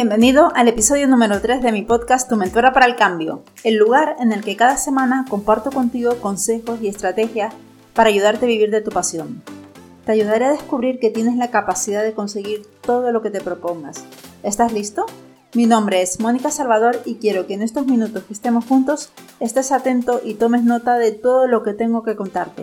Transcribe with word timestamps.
Bienvenido 0.00 0.52
al 0.54 0.68
episodio 0.68 1.08
número 1.08 1.40
3 1.40 1.60
de 1.60 1.72
mi 1.72 1.82
podcast 1.82 2.28
Tu 2.28 2.36
Mentora 2.36 2.72
para 2.72 2.86
el 2.86 2.94
Cambio, 2.94 3.42
el 3.64 3.78
lugar 3.78 4.14
en 4.20 4.30
el 4.30 4.44
que 4.44 4.54
cada 4.54 4.76
semana 4.76 5.24
comparto 5.28 5.72
contigo 5.72 6.20
consejos 6.20 6.78
y 6.80 6.86
estrategias 6.86 7.52
para 7.94 8.08
ayudarte 8.08 8.44
a 8.44 8.48
vivir 8.48 8.70
de 8.70 8.80
tu 8.80 8.92
pasión. 8.92 9.42
Te 10.06 10.12
ayudaré 10.12 10.44
a 10.44 10.52
descubrir 10.52 11.00
que 11.00 11.10
tienes 11.10 11.34
la 11.34 11.50
capacidad 11.50 12.04
de 12.04 12.12
conseguir 12.12 12.62
todo 12.80 13.10
lo 13.10 13.22
que 13.22 13.30
te 13.30 13.40
propongas. 13.40 14.04
¿Estás 14.44 14.72
listo? 14.72 15.04
Mi 15.52 15.66
nombre 15.66 16.00
es 16.00 16.20
Mónica 16.20 16.52
Salvador 16.52 17.00
y 17.04 17.16
quiero 17.16 17.48
que 17.48 17.54
en 17.54 17.62
estos 17.62 17.86
minutos 17.86 18.22
que 18.22 18.34
estemos 18.34 18.66
juntos 18.66 19.10
estés 19.40 19.72
atento 19.72 20.20
y 20.24 20.34
tomes 20.34 20.62
nota 20.62 20.94
de 20.94 21.10
todo 21.10 21.48
lo 21.48 21.64
que 21.64 21.74
tengo 21.74 22.04
que 22.04 22.14
contarte, 22.14 22.62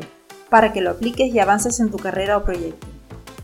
para 0.50 0.72
que 0.72 0.80
lo 0.80 0.92
apliques 0.92 1.36
y 1.36 1.40
avances 1.40 1.82
en 1.82 1.92
tu 1.92 1.98
carrera 1.98 2.38
o 2.38 2.46
proyecto. 2.46 2.88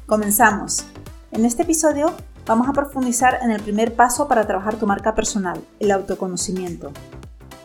Comenzamos. 0.06 0.86
En 1.34 1.44
este 1.44 1.64
episodio 1.64 2.14
vamos 2.46 2.68
a 2.68 2.74
profundizar 2.74 3.40
en 3.42 3.52
el 3.52 3.62
primer 3.62 3.96
paso 3.96 4.28
para 4.28 4.46
trabajar 4.46 4.76
tu 4.76 4.88
marca 4.88 5.16
personal, 5.16 5.62
el 5.80 5.92
autoconocimiento. 5.92 6.92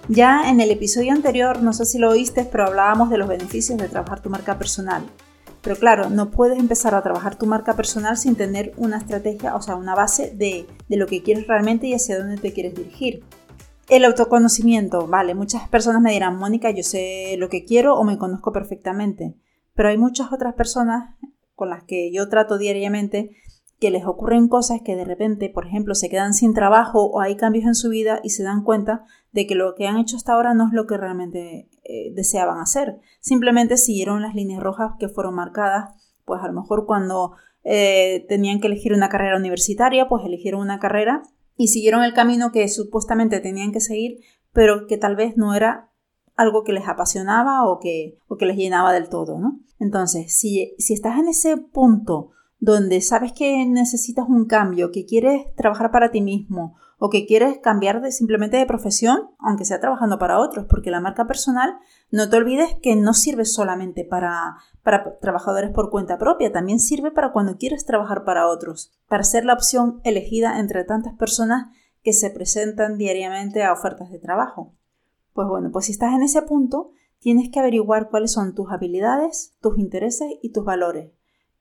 Ya 0.09 0.49
en 0.49 0.61
el 0.61 0.71
episodio 0.71 1.13
anterior, 1.13 1.63
no 1.63 1.73
sé 1.73 1.85
si 1.85 1.99
lo 1.99 2.11
oíste, 2.11 2.45
pero 2.45 2.67
hablábamos 2.67 3.11
de 3.11 3.19
los 3.19 3.29
beneficios 3.29 3.79
de 3.79 3.89
trabajar 3.89 4.21
tu 4.21 4.31
marca 4.31 4.57
personal. 4.57 5.03
Pero 5.63 5.77
claro, 5.77 6.11
no 6.11 6.31
puedes 6.31 6.61
empezar 6.61 6.95
a 6.95 7.03
trabajar 7.03 7.37
tu 7.37 7.47
marca 7.47 7.75
personal 7.75 8.17
sin 8.17 8.37
tener 8.37 8.73
una 8.77 8.99
estrategia, 8.99 9.57
o 9.57 9.63
sea, 9.63 9.75
una 9.75 9.97
base 9.97 10.33
de, 10.37 10.69
de 10.89 10.97
lo 10.97 11.09
que 11.09 11.25
quieres 11.25 11.49
realmente 11.49 11.89
y 11.89 11.95
hacia 11.95 12.19
dónde 12.19 12.37
te 12.37 12.53
quieres 12.53 12.77
dirigir. 12.77 13.25
El 13.89 14.05
autoconocimiento, 14.05 15.09
vale, 15.09 15.35
muchas 15.35 15.69
personas 15.69 16.03
me 16.03 16.13
dirán, 16.13 16.37
Mónica, 16.37 16.71
yo 16.71 16.85
sé 16.85 17.35
lo 17.39 17.49
que 17.49 17.65
quiero 17.65 17.97
o 17.97 18.05
me 18.05 18.19
conozco 18.19 18.53
perfectamente, 18.53 19.35
pero 19.75 19.89
hay 19.89 19.99
muchas 19.99 20.33
otras 20.33 20.55
personas 20.55 21.17
con 21.57 21.71
las 21.71 21.83
que 21.83 22.13
yo 22.13 22.29
trato 22.29 22.59
diariamente 22.59 23.31
que 23.79 23.91
les 23.91 24.07
ocurren 24.07 24.49
cosas 24.49 24.81
que 24.83 24.97
de 24.97 25.05
repente, 25.05 25.51
por 25.51 25.67
ejemplo, 25.67 25.95
se 25.95 26.09
quedan 26.09 26.33
sin 26.33 26.55
trabajo 26.55 27.05
o 27.05 27.21
hay 27.21 27.37
cambios 27.37 27.67
en 27.67 27.75
su 27.75 27.91
vida 27.91 28.21
y 28.23 28.31
se 28.31 28.43
dan 28.43 28.63
cuenta 28.63 29.05
de 29.33 29.47
que 29.47 29.55
lo 29.55 29.75
que 29.75 29.87
han 29.87 29.99
hecho 29.99 30.17
hasta 30.17 30.33
ahora 30.33 30.55
no 30.55 30.67
es 30.67 30.73
lo 30.73 30.87
que 30.87 30.97
realmente 30.97 31.69
eh, 31.85 32.13
deseaban 32.15 32.59
hacer. 32.59 32.99
Simplemente 33.21 33.77
siguieron 33.77 34.23
las 34.23 34.35
líneas 34.35 34.63
rojas 34.63 34.93
que 34.99 35.09
fueron 35.09 35.35
marcadas, 35.35 35.91
pues 36.25 36.43
a 36.43 36.47
lo 36.47 36.55
mejor 36.55 36.87
cuando 36.87 37.33
eh, 37.65 38.25
tenían 38.29 38.61
que 38.61 38.69
elegir 38.69 38.95
una 38.95 39.11
carrera 39.11 39.37
universitaria, 39.37 40.09
pues 40.09 40.25
eligieron 40.25 40.61
una 40.61 40.79
carrera 40.79 41.23
y 41.57 41.69
siguieron 41.69 42.03
el 42.03 42.15
camino 42.15 42.53
que 42.53 42.67
supuestamente 42.69 43.41
tenían 43.41 43.73
que 43.73 43.81
seguir, 43.81 44.21
pero 44.53 44.87
que 44.87 44.97
tal 44.97 45.17
vez 45.17 45.37
no 45.37 45.55
era 45.55 45.91
algo 46.35 46.65
que 46.65 46.73
les 46.73 46.89
apasionaba 46.89 47.69
o 47.69 47.79
que, 47.79 48.19
o 48.29 48.37
que 48.37 48.47
les 48.47 48.57
llenaba 48.57 48.93
del 48.93 49.09
todo, 49.09 49.39
¿no? 49.39 49.61
Entonces, 49.79 50.39
si, 50.39 50.75
si 50.79 50.95
estás 50.95 51.19
en 51.19 51.29
ese 51.29 51.57
punto 51.57 52.31
donde 52.59 53.01
sabes 53.01 53.33
que 53.33 53.65
necesitas 53.67 54.27
un 54.29 54.47
cambio, 54.47 54.91
que 54.91 55.05
quieres 55.05 55.55
trabajar 55.55 55.91
para 55.91 56.11
ti 56.11 56.21
mismo 56.21 56.77
o 56.99 57.11
que 57.11 57.27
quieres 57.27 57.59
cambiar 57.59 58.01
de, 58.01 58.11
simplemente 58.11 58.57
de 58.57 58.65
profesión, 58.65 59.31
aunque 59.39 59.67
sea 59.67 59.81
trabajando 59.81 60.19
para 60.19 60.39
otros, 60.39 60.65
porque 60.67 60.91
la 60.91 61.01
marca 61.01 61.27
personal, 61.27 61.77
no 62.11 62.31
te 62.31 62.37
olvides 62.37 62.75
que 62.83 62.97
no 62.97 63.13
sirve 63.13 63.45
solamente 63.45 64.05
para, 64.05 64.57
para 64.83 65.19
trabajadores 65.19 65.71
por 65.71 65.91
cuenta 65.91 66.17
propia, 66.17 66.53
también 66.53 66.81
sirve 66.81 67.11
para 67.11 67.33
cuando 67.33 67.59
quieres 67.59 67.85
trabajar 67.85 68.25
para 68.25 68.49
otros, 68.49 68.93
para 69.09 69.25
ser 69.25 69.45
la 69.45 69.53
opción 69.53 70.01
elegida 70.05 70.59
entre 70.59 70.85
tantas 70.85 71.15
personas 71.15 71.67
que 72.03 72.15
se 72.15 72.31
presentan 72.31 72.97
diariamente 72.97 73.63
a 73.63 73.75
ofertas 73.75 74.11
de 74.11 74.19
trabajo. 74.19 74.73
Pues 75.35 75.49
bueno, 75.49 75.71
pues 75.71 75.87
si 75.87 75.93
estás 75.93 76.15
en 76.15 76.23
ese 76.23 76.41
punto, 76.41 76.93
tienes 77.19 77.51
que 77.51 77.61
averiguar 77.61 78.09
cuáles 78.09 78.33
son 78.33 78.55
tus 78.55 78.73
habilidades, 78.73 79.55
tus 79.61 79.79
intereses 79.79 80.29
y 80.41 80.53
tus 80.53 80.65
valores 80.65 81.11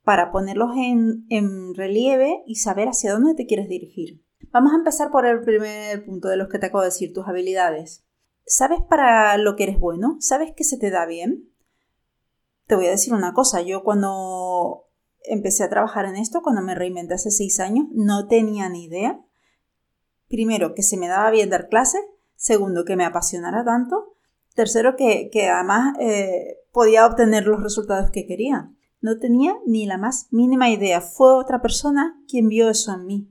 para 0.06 0.32
ponerlos 0.32 0.72
en, 0.78 1.74
relieve 1.74 2.44
y 2.46 2.56
saber 2.56 2.88
hacia 2.88 3.12
dónde 3.12 3.34
te 3.34 3.48
quieres 3.48 3.68
dirigir. 3.68 4.24
Vamos 4.52 4.72
a 4.72 4.78
empezar 4.78 5.12
por 5.12 5.26
el 5.26 5.42
primer 5.42 6.06
punto 6.06 6.30
de 6.30 6.38
los 6.38 6.48
que 6.48 6.60
te 6.60 6.68
acabo 6.68 6.82
de 6.82 6.90
decir, 6.90 7.12
tus 7.12 7.28
habilidades. 7.28 8.06
¿Sabes 8.46 8.80
para 8.88 9.36
lo 9.38 9.56
que 9.56 9.64
eres 9.64 9.80
bueno? 9.80 10.18
¿Sabes 10.20 10.54
que 10.56 10.64
se 10.64 10.78
te 10.78 10.92
da 10.92 11.08
bien? 11.08 11.50
Te 12.68 12.76
voy 12.76 12.86
a 12.86 12.92
decir 12.92 13.14
una 13.14 13.34
cosa, 13.34 13.62
yo 13.62 13.84
cuando 13.84 14.86
empecé 15.24 15.64
a 15.64 15.70
trabajar 15.70 16.06
en 16.06 16.16
esto, 16.18 16.44
cuando 16.44 16.62
me 16.62 16.76
reinventé 16.76 17.16
hace 17.16 17.32
seis 17.32 17.60
años, 17.60 17.88
no 17.92 18.28
tenía 18.28 18.70
ni 18.70 18.86
idea. 18.86 19.20
Primero, 20.30 20.76
que 20.76 20.84
se 20.84 20.98
me 20.98 21.08
daba 21.08 21.32
bien 21.32 21.50
dar 21.50 21.68
clases. 21.68 22.02
Segundo, 22.36 22.86
que 22.86 22.96
me 22.96 23.06
apasionara 23.06 23.66
tanto. 23.66 24.16
Tercero, 24.54 24.96
que, 24.96 25.32
además 25.50 25.96
eh, 26.00 26.60
podía 26.72 27.08
obtener 27.08 27.46
los 27.48 27.64
resultados 27.64 28.12
que 28.12 28.28
quería. 28.28 28.72
No 29.02 29.20
tenía 29.20 29.56
ni 29.66 29.86
la 29.86 29.98
más 29.98 30.28
mínima 30.32 30.70
idea. 30.70 31.02
Fue 31.02 31.34
otra 31.34 31.62
persona 31.62 32.22
quien 32.28 32.48
vio 32.48 32.70
eso 32.70 32.94
en 32.94 33.06
mí. 33.06 33.30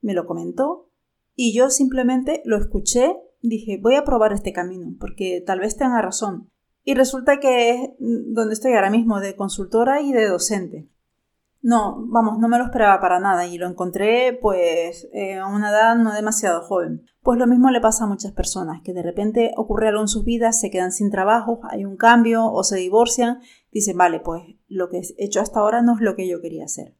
Me 0.00 0.14
lo 0.14 0.26
comentó 0.26 0.90
y 1.34 1.54
yo 1.54 1.70
simplemente 1.70 2.42
lo 2.44 2.56
escuché. 2.56 3.16
Dije, 3.42 3.78
voy 3.80 3.94
a 3.94 4.04
probar 4.04 4.32
este 4.32 4.52
camino 4.52 4.94
porque 4.98 5.42
tal 5.44 5.60
vez 5.60 5.76
tenga 5.76 6.00
razón. 6.02 6.50
Y 6.84 6.94
resulta 6.94 7.40
que 7.40 7.70
es 7.70 7.90
donde 7.98 8.54
estoy 8.54 8.74
ahora 8.74 8.90
mismo, 8.90 9.20
de 9.20 9.34
consultora 9.34 10.00
y 10.02 10.12
de 10.12 10.28
docente. 10.28 10.88
No, 11.66 11.96
vamos, 12.06 12.38
no 12.38 12.46
me 12.46 12.58
lo 12.58 12.64
esperaba 12.64 13.00
para 13.00 13.18
nada 13.18 13.44
y 13.44 13.58
lo 13.58 13.66
encontré 13.66 14.38
pues 14.40 15.08
eh, 15.12 15.34
a 15.34 15.48
una 15.48 15.70
edad 15.70 15.96
no 15.96 16.14
demasiado 16.14 16.62
joven. 16.62 17.04
Pues 17.24 17.40
lo 17.40 17.48
mismo 17.48 17.72
le 17.72 17.80
pasa 17.80 18.04
a 18.04 18.06
muchas 18.06 18.30
personas, 18.30 18.82
que 18.84 18.92
de 18.92 19.02
repente 19.02 19.50
ocurre 19.56 19.88
algo 19.88 20.00
en 20.00 20.06
sus 20.06 20.24
vidas, 20.24 20.60
se 20.60 20.70
quedan 20.70 20.92
sin 20.92 21.10
trabajo, 21.10 21.58
hay 21.68 21.84
un 21.84 21.96
cambio 21.96 22.46
o 22.52 22.62
se 22.62 22.76
divorcian, 22.76 23.40
dicen, 23.72 23.98
vale, 23.98 24.20
pues 24.20 24.44
lo 24.68 24.88
que 24.90 24.98
he 24.98 25.24
hecho 25.24 25.40
hasta 25.40 25.58
ahora 25.58 25.82
no 25.82 25.96
es 25.96 26.00
lo 26.02 26.14
que 26.14 26.28
yo 26.28 26.40
quería 26.40 26.66
hacer. 26.66 26.94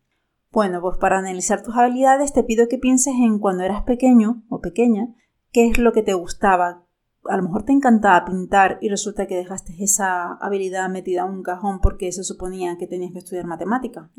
Bueno, 0.51 0.81
pues 0.81 0.99
para 0.99 1.19
analizar 1.19 1.63
tus 1.63 1.77
habilidades 1.77 2.33
te 2.33 2.43
pido 2.43 2.67
que 2.67 2.79
pienses 2.79 3.15
en 3.15 3.39
cuando 3.39 3.63
eras 3.63 3.85
pequeño 3.85 4.43
o 4.49 4.61
pequeña, 4.61 5.15
qué 5.53 5.69
es 5.69 5.79
lo 5.79 5.93
que 5.93 6.03
te 6.03 6.15
gustaba. 6.15 6.83
A 7.27 7.37
lo 7.37 7.45
mejor 7.45 7.63
te 7.63 7.71
encantaba 7.71 8.25
pintar 8.25 8.79
y 8.81 8.89
resulta 8.89 9.29
que 9.29 9.37
dejaste 9.37 9.77
esa 9.79 10.33
habilidad 10.41 10.91
metida 10.91 11.25
en 11.25 11.35
un 11.35 11.45
cajón 11.45 11.81
porque 11.81 12.11
se 12.11 12.25
suponía 12.25 12.79
que 12.79 12.89
tenías 12.89 13.13
que 13.13 13.21
estudiar 13.21 13.47
matemáticas 13.47 14.11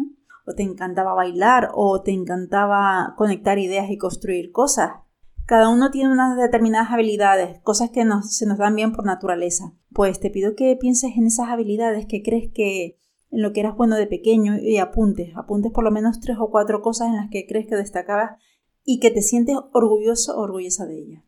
o 0.47 0.55
te 0.55 0.63
encantaba 0.63 1.13
bailar, 1.13 1.71
o 1.73 2.01
te 2.01 2.11
encantaba 2.11 3.13
conectar 3.17 3.59
ideas 3.59 3.91
y 3.91 3.97
construir 3.97 4.51
cosas. 4.51 4.91
Cada 5.45 5.69
uno 5.69 5.91
tiene 5.91 6.11
unas 6.11 6.37
determinadas 6.37 6.91
habilidades, 6.91 7.59
cosas 7.61 7.89
que 7.89 8.05
se 8.23 8.45
nos 8.45 8.57
dan 8.57 8.75
bien 8.75 8.93
por 8.93 9.05
naturaleza. 9.05 9.73
Pues 9.93 10.19
te 10.19 10.29
pido 10.29 10.55
que 10.55 10.75
pienses 10.79 11.17
en 11.17 11.27
esas 11.27 11.49
habilidades 11.49 12.05
que 12.05 12.23
crees 12.23 12.51
que 12.53 12.97
en 13.29 13.41
lo 13.41 13.51
que 13.51 13.59
eras 13.59 13.75
bueno 13.75 13.97
de 13.97 14.07
pequeño 14.07 14.57
y 14.57 14.77
apuntes, 14.77 15.35
apuntes 15.35 15.71
por 15.73 15.83
lo 15.83 15.91
menos 15.91 16.21
tres 16.21 16.37
o 16.39 16.49
cuatro 16.49 16.81
cosas 16.81 17.09
en 17.09 17.17
las 17.17 17.29
que 17.29 17.45
crees 17.45 17.67
que 17.67 17.75
destacabas 17.75 18.41
y 18.85 18.99
que 18.99 19.11
te 19.11 19.21
sientes 19.21 19.57
orgulloso 19.73 20.37
o 20.37 20.41
orgullosa 20.41 20.85
de 20.85 20.97
ellas. 20.97 21.23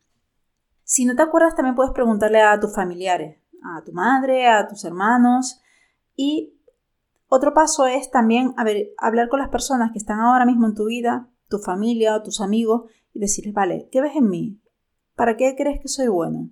Si 0.83 1.05
no 1.05 1.15
te 1.15 1.21
acuerdas, 1.21 1.55
también 1.55 1.75
puedes 1.75 1.91
preguntarle 1.91 2.41
a 2.41 2.59
tus 2.59 2.73
familiares, 2.73 3.37
a 3.63 3.83
tu 3.83 3.91
madre, 3.91 4.47
a 4.47 4.67
tus 4.67 4.85
hermanos 4.85 5.61
y 6.15 6.58
otro 7.29 7.53
paso 7.53 7.85
es 7.85 8.09
también 8.09 8.55
hablar 8.97 9.29
con 9.29 9.39
las 9.39 9.49
personas 9.49 9.91
que 9.91 9.99
están 9.99 10.19
ahora 10.19 10.45
mismo 10.45 10.65
en 10.65 10.73
tu 10.73 10.85
vida, 10.85 11.29
tu 11.47 11.59
familia 11.59 12.15
o 12.15 12.23
tus 12.23 12.41
amigos, 12.41 12.89
y 13.13 13.19
decirles, 13.19 13.53
vale, 13.53 13.87
¿qué 13.91 14.01
ves 14.01 14.15
en 14.15 14.29
mí? 14.29 14.59
¿Para 15.15 15.37
qué 15.37 15.55
crees 15.55 15.79
que 15.79 15.87
soy 15.87 16.07
bueno? 16.07 16.49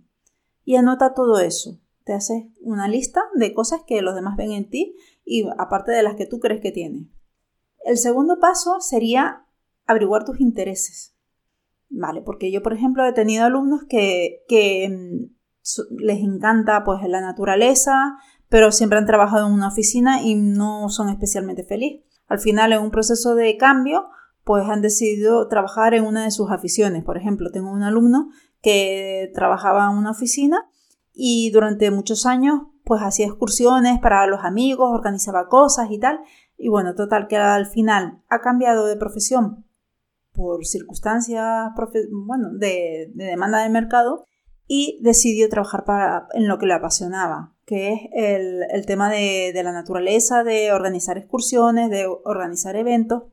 Y 0.65 0.75
anota 0.75 1.15
todo 1.15 1.39
eso. 1.39 1.79
Te 2.03 2.13
haces 2.13 2.45
una 2.61 2.87
lista 2.87 3.23
de 3.33 3.55
cosas 3.55 3.81
que 3.87 4.01
los 4.03 4.13
demás 4.13 4.37
ven 4.37 4.51
en 4.51 4.69
ti 4.69 4.95
y 5.25 5.47
aparte 5.57 5.91
de 5.91 6.03
las 6.03 6.15
que 6.15 6.27
tú 6.27 6.39
crees 6.39 6.61
que 6.61 6.71
tienes. 6.71 7.07
El 7.83 7.97
segundo 7.97 8.39
paso 8.39 8.79
sería 8.79 9.47
averiguar 9.87 10.25
tus 10.25 10.39
intereses. 10.39 11.15
Vale, 11.89 12.21
porque 12.21 12.51
yo, 12.51 12.61
por 12.61 12.73
ejemplo, 12.73 13.05
he 13.05 13.13
tenido 13.13 13.45
alumnos 13.45 13.85
que, 13.89 14.43
que 14.47 14.89
mm, 14.89 15.37
les 15.97 16.19
encanta 16.19 16.83
pues 16.83 17.01
la 17.07 17.21
naturaleza, 17.21 18.17
pero 18.49 18.71
siempre 18.71 18.97
han 18.97 19.05
trabajado 19.05 19.47
en 19.47 19.53
una 19.53 19.67
oficina 19.67 20.21
y 20.21 20.35
no 20.35 20.89
son 20.89 21.09
especialmente 21.09 21.63
felices. 21.63 22.05
Al 22.27 22.39
final, 22.39 22.73
en 22.73 22.81
un 22.81 22.91
proceso 22.91 23.35
de 23.35 23.57
cambio, 23.57 24.09
pues 24.43 24.63
han 24.67 24.81
decidido 24.81 25.47
trabajar 25.47 25.93
en 25.93 26.05
una 26.05 26.23
de 26.23 26.31
sus 26.31 26.51
aficiones. 26.51 27.03
Por 27.03 27.17
ejemplo, 27.17 27.51
tengo 27.51 27.71
un 27.71 27.83
alumno 27.83 28.29
que 28.61 29.29
trabajaba 29.33 29.85
en 29.91 29.97
una 29.97 30.11
oficina 30.11 30.69
y 31.13 31.51
durante 31.51 31.91
muchos 31.91 32.25
años 32.25 32.61
pues 32.85 33.01
hacía 33.01 33.25
excursiones 33.27 33.99
para 33.99 34.25
los 34.27 34.45
amigos, 34.45 34.89
organizaba 34.91 35.49
cosas 35.49 35.91
y 35.91 35.99
tal. 35.99 36.21
Y 36.57 36.69
bueno, 36.69 36.95
total, 36.95 37.27
que 37.27 37.35
al 37.35 37.65
final 37.65 38.23
ha 38.29 38.39
cambiado 38.39 38.85
de 38.87 38.95
profesión 38.95 39.65
por 40.31 40.65
circunstancias 40.65 41.71
bueno, 42.25 42.49
de, 42.53 43.11
demanda 43.13 43.63
de 43.63 43.69
mercado 43.69 44.23
y 44.67 44.99
decidió 45.01 45.49
trabajar 45.49 45.83
para, 45.83 46.27
en 46.33 46.47
lo 46.47 46.57
que 46.57 46.67
le 46.67 46.73
apasionaba, 46.73 47.55
que 47.67 47.91
es 47.91 47.99
el, 48.13 48.85
tema 48.85 49.11
de, 49.11 49.51
la 49.61 49.73
naturaleza, 49.73 50.45
de 50.45 50.71
organizar 50.71 51.17
excursiones, 51.17 51.89
de 51.89 52.07
organizar 52.07 52.77
eventos 52.77 53.23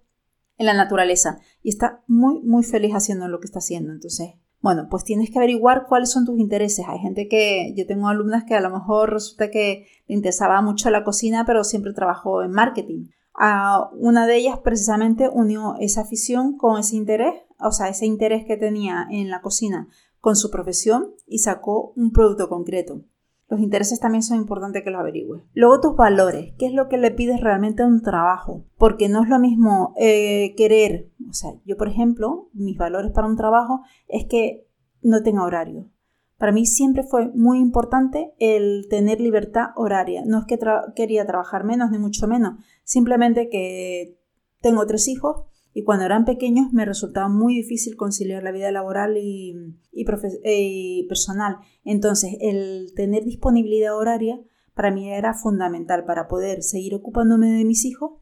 en 0.59 0.67
la 0.67 0.75
naturaleza. 0.75 1.39
Y 1.63 1.69
está 1.69 2.03
muy, 2.09 2.43
muy 2.43 2.65
feliz 2.65 2.95
haciendo 2.95 3.29
lo 3.29 3.39
que 3.39 3.47
está 3.47 3.61
haciendo. 3.61 3.93
Entonces, 3.93 4.31
bueno, 4.61 4.89
pues 4.91 5.05
tienes 5.05 5.31
que 5.31 5.39
averiguar 5.39 5.87
cuáles 5.87 6.11
son 6.11 6.27
tus 6.27 6.41
intereses. 6.41 6.85
Hay 6.89 6.99
gente 6.99 7.29
que, 7.29 7.75
yo 7.77 7.87
tengo 7.87 8.09
alumnas 8.09 8.43
que 8.43 8.57
a 8.57 8.61
lo 8.61 8.71
mejor 8.71 9.13
resulta 9.13 9.53
que 9.53 9.87
le 10.09 10.17
interesaba 10.17 10.61
mucho 10.63 10.91
la 10.91 11.05
cocina, 11.05 11.45
pero 11.47 11.63
siempre 11.63 11.93
trabajó 11.93 12.43
en 12.43 12.51
marketing. 12.51 13.11
A 13.35 13.89
una 13.93 14.27
de 14.27 14.35
ellas 14.35 14.59
precisamente 14.65 15.29
unió 15.33 15.77
esa 15.79 16.01
afición 16.01 16.57
con 16.57 16.81
ese 16.81 16.97
interés, 16.97 17.35
o 17.61 17.71
sea, 17.71 17.89
ese 17.89 18.07
interés 18.07 18.45
que 18.47 18.57
tenía 18.57 19.07
en 19.13 19.31
la 19.31 19.43
cocina 19.43 19.87
con 20.19 20.35
su 20.35 20.51
profesión 20.51 21.15
y 21.25 21.39
sacó 21.39 21.93
un 21.95 22.11
producto 22.11 22.49
concreto. 22.49 23.05
Los 23.49 23.61
intereses 23.61 24.01
también 24.01 24.23
son 24.23 24.39
importantes 24.39 24.83
que 24.83 24.91
los 24.91 25.01
averigües. 25.01 25.43
Luego 25.53 25.81
tus 25.81 25.97
valores, 25.97 26.55
¿qué 26.59 26.67
es 26.67 26.73
lo 26.73 26.89
que 26.89 26.97
le 26.97 27.11
pides 27.11 27.41
realmente 27.41 27.83
a 27.83 27.87
un 27.87 28.03
trabajo? 28.03 28.65
Porque 28.79 29.09
no 29.09 29.23
es 29.23 29.29
lo 29.29 29.39
mismo 29.39 29.95
eh, 29.99 30.55
querer, 30.57 31.11
o 31.29 31.33
sea, 31.33 31.51
yo 31.65 31.77
por 31.77 31.89
ejemplo, 31.89 32.49
mis 32.55 32.79
valores 32.79 33.13
para 33.13 33.27
un 33.27 33.37
trabajo 33.37 33.83
es 34.09 34.25
que 34.27 34.67
no 35.03 35.23
tenga 35.23 35.45
horario. 35.45 35.91
Para 36.39 36.53
mí 36.53 36.67
siempre 36.67 37.05
fue 37.05 37.31
muy 37.35 37.59
importante 37.59 38.35
el 38.39 38.87
tener 38.91 39.21
libertad 39.21 39.69
horaria. 39.77 40.25
No 40.27 40.41
es 40.41 40.47
que 40.47 40.59
quería 40.97 41.27
trabajar 41.27 41.65
menos, 41.65 41.91
ni 41.91 41.99
mucho 41.99 42.27
menos. 42.27 42.55
Simplemente 42.83 43.49
que 43.49 44.19
tengo 44.61 44.85
tres 44.87 45.07
hijos 45.07 45.45
y 45.77 45.83
cuando 45.83 46.05
eran 46.07 46.25
pequeños 46.25 46.73
me 46.73 46.85
resultaba 46.85 47.29
muy 47.29 47.55
difícil 47.55 47.97
conciliar 47.97 48.45
la 48.45 48.53
vida 48.53 48.71
laboral 48.71 49.17
y, 49.17 49.55
y, 49.93 51.07
personal. 51.09 51.59
Entonces, 51.85 52.37
el 52.41 52.93
tener 52.95 53.25
disponibilidad 53.25 53.97
horaria 53.97 54.41
para 54.75 54.93
mí 54.93 55.13
era 55.13 55.35
fundamental 55.35 56.05
para 56.05 56.29
poder 56.29 56.63
seguir 56.63 56.95
ocupándome 56.95 57.51
de 57.51 57.65
mis 57.65 57.85
hijos 57.85 58.13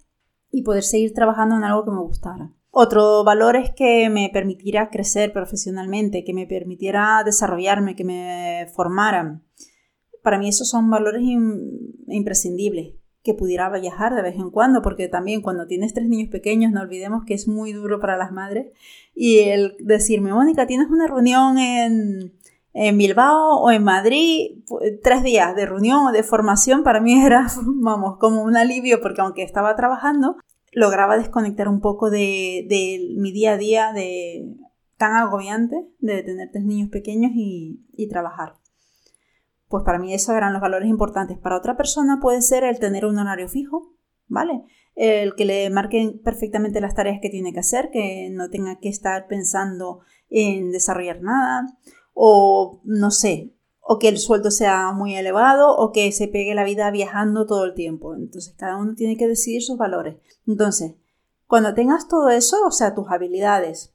y 0.51 0.63
poder 0.63 0.83
seguir 0.83 1.13
trabajando 1.13 1.57
en 1.57 1.65
algo 1.65 1.85
que 1.85 1.91
me 1.91 2.01
gustara. 2.01 2.55
Otro 2.71 3.23
valor 3.23 3.57
es 3.57 3.71
que 3.71 4.09
me 4.09 4.31
permitiera 4.33 4.89
crecer 4.89 5.31
profesionalmente, 5.35 6.25
que 6.25 6.33
me 6.33 6.47
permitiera 6.47 7.23
desarrollarme, 7.23 7.95
que 7.95 8.05
me 8.05 8.67
formaran. 8.75 9.45
Para 10.23 10.39
mí 10.39 10.49
esos 10.49 10.71
son 10.71 10.89
valores 10.89 11.23
imprescindibles 12.07 12.95
que 13.23 13.35
pudiera 13.35 13.71
viajar 13.71 14.15
de 14.15 14.23
vez 14.23 14.35
en 14.37 14.51
cuando, 14.51 14.83
porque 14.83 15.09
también 15.09 15.43
cuando 15.43 15.67
tienes 15.67 15.95
tres 15.95 16.09
niños 16.09 16.31
pequeños, 16.31 16.73
no 16.73 16.81
olvidemos 16.81 17.25
que 17.25 17.35
es 17.35 17.47
muy 17.47 17.73
duro 17.73 18.01
para 18.01 18.17
las 18.17 18.33
madres. 18.33 18.73
Y 19.15 19.41
el 19.41 19.77
decirme, 19.79 20.33
Mónica, 20.33 20.67
tienes 20.67 20.89
una 20.89 21.07
reunión 21.07 21.59
en, 21.59 22.33
en 22.73 22.99
Bilbao 22.99 23.61
o 23.61 23.71
en 23.71 23.85
Madrid, 23.85 24.65
tres 25.03 25.23
días 25.23 25.55
de 25.55 25.67
reunión 25.67 26.07
o 26.07 26.13
de 26.13 26.23
formación, 26.25 26.83
para 26.83 27.01
mí 27.01 27.25
era, 27.25 27.47
vamos, 27.63 28.19
como 28.19 28.43
un 28.43 28.57
alivio, 28.57 29.01
porque 29.01 29.21
aunque 29.21 29.43
estaba 29.43 29.77
trabajando, 29.77 30.37
lograba 30.73 31.17
desconectar 31.17 31.69
un 31.69 31.81
poco 31.81 32.11
de, 32.11 32.67
de 32.69 33.15
mi 33.17 33.31
día 33.31 33.53
a 33.53 33.57
día 33.57 33.93
de 33.93 34.49
tan 34.97 35.15
agobiante 35.15 35.77
de 35.99 36.23
tener 36.23 36.51
tres 36.53 36.65
niños 36.65 36.89
pequeños 36.89 37.33
y, 37.35 37.81
y 37.97 38.09
trabajar 38.09 38.55
pues 39.73 39.85
para 39.85 39.99
mí 39.99 40.13
esos 40.13 40.37
eran 40.37 40.53
los 40.53 40.61
valores 40.61 40.91
importantes. 40.91 41.39
Para 41.39 41.57
otra 41.57 41.79
persona 41.79 42.19
puede 42.21 42.43
ser 42.43 42.63
el 42.63 42.79
tener 42.79 43.07
un 43.07 43.19
horario 43.19 43.49
fijo, 43.49 43.95
¿vale? 44.29 44.65
El 44.95 45.35
que 45.35 45.47
le 45.47 45.71
marquen 45.71 46.21
perfectamente 46.23 46.83
las 46.83 46.95
tareas 46.95 47.21
que 47.23 47.31
tiene 47.31 47.55
que 47.55 47.61
hacer, 47.61 47.89
que 47.91 48.29
no 48.31 48.51
tenga 48.51 48.79
que 48.81 48.91
estar 48.91 49.27
pensando 49.29 50.01
en 50.29 50.73
desarrollar 50.73 51.23
nada, 51.23 51.67
o 52.13 52.83
no 52.85 53.11
sé, 53.11 53.55
o 53.81 53.99
que 53.99 54.09
el 54.09 54.19
sueldo 54.19 54.51
sea 54.51 54.93
muy 54.93 55.17
elevado, 55.17 55.75
o 55.75 55.91
que 55.91 56.13
se 56.13 56.29
pegue 56.29 56.55
la 56.55 56.65
vida 56.65 56.91
viajando 56.91 57.47
todo 57.47 57.65
el 57.65 57.73
tiempo. 57.73 58.15
Entonces, 58.15 58.55
cada 58.59 58.77
uno 58.77 58.95
tiene 58.95 59.17
que 59.17 59.27
decidir 59.27 59.63
sus 59.63 59.79
valores. 59.79 60.17
Entonces, 60.47 60.97
cuando 61.47 61.73
tengas 61.73 62.09
todo 62.09 62.29
eso, 62.29 62.59
o 62.67 62.71
sea, 62.73 62.95
tus 62.95 63.09
habilidades, 63.09 63.95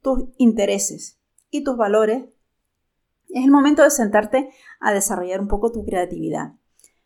tus 0.00 0.28
intereses 0.36 1.18
y 1.50 1.64
tus 1.64 1.76
valores, 1.76 2.26
es 3.30 3.44
el 3.44 3.50
momento 3.50 3.82
de 3.82 3.90
sentarte 3.90 4.50
a 4.80 4.92
desarrollar 4.92 5.40
un 5.40 5.48
poco 5.48 5.72
tu 5.72 5.84
creatividad. 5.84 6.52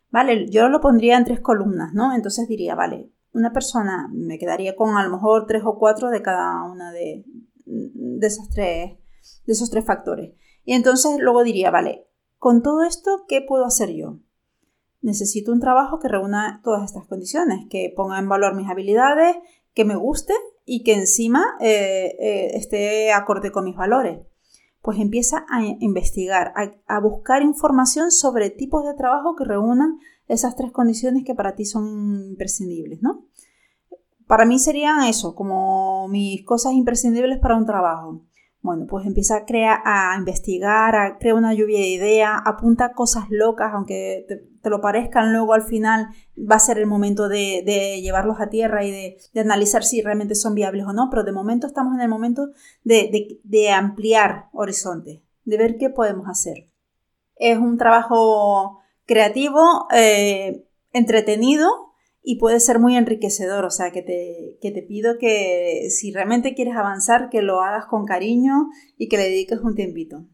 Vale, 0.09 0.47
yo 0.49 0.69
lo 0.69 0.79
pondría 0.79 1.17
en 1.17 1.25
tres 1.25 1.39
columnas, 1.39 1.93
¿no? 1.93 2.13
Entonces 2.13 2.47
diría, 2.47 2.75
vale, 2.75 3.09
una 3.33 3.51
persona 3.51 4.09
me 4.13 4.37
quedaría 4.37 4.75
con 4.75 4.95
a 4.95 5.03
lo 5.03 5.09
mejor 5.09 5.47
tres 5.47 5.63
o 5.65 5.77
cuatro 5.77 6.09
de 6.09 6.21
cada 6.21 6.63
una 6.63 6.91
de, 6.91 7.25
de, 7.65 8.27
esos, 8.27 8.49
tres, 8.49 8.97
de 9.45 9.53
esos 9.53 9.69
tres 9.69 9.85
factores. 9.85 10.33
Y 10.65 10.73
entonces 10.73 11.17
luego 11.19 11.43
diría, 11.43 11.71
vale, 11.71 12.07
con 12.37 12.61
todo 12.61 12.83
esto, 12.83 13.25
¿qué 13.27 13.41
puedo 13.41 13.65
hacer 13.65 13.89
yo? 13.91 14.19
Necesito 15.01 15.51
un 15.51 15.59
trabajo 15.59 15.99
que 15.99 16.07
reúna 16.07 16.61
todas 16.63 16.83
estas 16.85 17.07
condiciones, 17.07 17.65
que 17.69 17.91
ponga 17.93 18.19
en 18.19 18.29
valor 18.29 18.55
mis 18.55 18.69
habilidades, 18.69 19.35
que 19.73 19.83
me 19.83 19.95
guste 19.95 20.33
y 20.63 20.83
que 20.83 20.93
encima 20.93 21.43
eh, 21.59 22.15
eh, 22.19 22.51
esté 22.53 23.11
acorde 23.11 23.51
con 23.51 23.65
mis 23.65 23.75
valores 23.75 24.19
pues 24.83 24.99
empieza 24.99 25.45
a 25.49 25.63
investigar, 25.79 26.53
a, 26.87 26.99
buscar 26.99 27.41
información 27.41 28.11
sobre 28.11 28.49
tipos 28.49 28.83
de 28.85 28.93
trabajo 28.93 29.33
que 29.33 29.45
reúnan 29.45 29.97
esas 30.27 30.57
tres 30.57 30.73
condiciones 30.73 31.23
que 31.25 31.33
para 31.33 31.55
ti 31.55 31.63
son 31.63 32.25
imprescindibles, 32.27 33.01
¿no? 33.01 33.25
Para 34.27 34.45
mí 34.45 34.59
serían 34.59 35.05
eso, 35.05 35.35
como 35.35 36.09
mis 36.09 36.43
cosas 36.43 36.73
imprescindibles 36.73 37.39
para 37.39 37.55
un 37.55 37.65
trabajo. 37.65 38.25
Bueno, 38.63 38.85
pues 38.87 39.05
empieza 39.05 39.35
a 39.35 39.45
crear, 39.45 39.81
a 39.83 40.15
investigar, 40.17 40.95
a 40.95 41.17
crear 41.17 41.35
una 41.35 41.53
lluvia 41.53 41.79
de 41.79 41.89
ideas, 41.89 42.31
apunta 42.45 42.93
cosas 42.93 43.25
locas, 43.29 43.73
aunque 43.73 44.25
te, 44.25 44.69
lo 44.69 44.79
parezcan, 44.79 45.33
luego 45.33 45.53
al 45.53 45.63
final 45.63 46.07
va 46.37 46.55
a 46.55 46.59
ser 46.59 46.77
el 46.77 46.85
momento 46.85 47.27
de, 47.27 47.99
llevarlos 48.01 48.39
a 48.39 48.47
tierra 48.47 48.85
y 48.85 48.91
de, 48.91 49.41
analizar 49.41 49.83
si 49.83 50.01
realmente 50.01 50.33
son 50.33 50.55
viables 50.55 50.85
o 50.85 50.93
no, 50.93 51.09
pero 51.09 51.25
de 51.25 51.33
momento 51.33 51.67
estamos 51.67 51.93
en 51.95 51.99
el 51.99 52.07
momento 52.07 52.51
de, 52.85 53.69
ampliar 53.75 54.47
horizontes, 54.53 55.19
de 55.43 55.57
ver 55.57 55.75
qué 55.77 55.89
podemos 55.89 56.29
hacer. 56.29 56.69
Es 57.35 57.57
un 57.57 57.77
trabajo 57.77 58.79
creativo, 59.05 59.89
eh, 59.93 60.65
entretenido, 60.93 61.92
y 62.23 62.37
puede 62.37 62.61
ser 62.61 62.79
muy 62.79 62.95
enriquecedor, 62.95 63.65
o 63.65 63.69
sea, 63.69 63.91
que 63.91 64.01
te, 64.01 64.57
te 64.61 64.81
pido 64.81 65.17
que 65.19 65.87
si 65.89 66.11
realmente 66.13 66.55
quieres 66.55 66.75
avanzar, 66.75 67.29
que 67.29 67.41
lo 67.41 67.61
hagas 67.61 67.85
con 67.85 68.05
cariño 68.05 68.69
y 68.97 69.09
que 69.09 69.17
le 69.17 69.23
dediques 69.23 69.59
un 69.59 69.75
tiempito. 69.75 70.25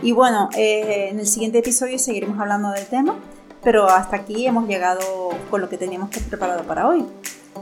Y 0.00 0.12
bueno, 0.12 0.48
eh, 0.56 1.08
en 1.10 1.18
el 1.18 1.26
siguiente 1.26 1.58
episodio 1.58 1.98
seguiremos 1.98 2.38
hablando 2.38 2.70
del 2.70 2.86
tema, 2.86 3.18
pero 3.62 3.88
hasta 3.88 4.16
aquí 4.16 4.46
hemos 4.46 4.68
llegado 4.68 5.30
con 5.50 5.60
lo 5.60 5.68
que 5.68 5.76
teníamos 5.76 6.10
preparado 6.28 6.64
para 6.64 6.88
hoy. 6.88 7.04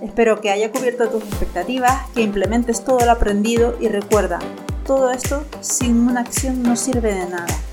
Espero 0.03 0.41
que 0.41 0.51
haya 0.51 0.71
cubierto 0.71 1.09
tus 1.09 1.23
expectativas, 1.23 2.11
que 2.15 2.23
implementes 2.23 2.85
todo 2.85 3.05
lo 3.05 3.13
aprendido 3.13 3.77
y 3.81 3.89
recuerda, 3.89 4.39
todo 4.87 5.11
esto 5.13 5.45
sin 5.61 6.09
una 6.09 6.21
acción 6.21 6.63
no 6.63 6.77
sirve 6.77 7.15
de 7.15 7.27
nada. 7.27 7.72